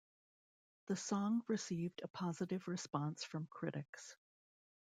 [0.87, 4.15] The song received a positive response from critics.